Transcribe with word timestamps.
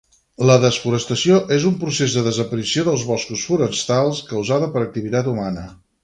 La 0.49 0.53
desforestació 0.61 1.35
és 1.57 1.67
un 1.71 1.75
procés 1.83 2.15
de 2.19 2.23
desaparició 2.29 2.85
dels 2.87 3.03
boscos 3.13 3.43
forestals 3.51 4.23
causada 4.31 4.71
per 4.77 4.83
activitat 4.87 5.31
humana 5.35 5.67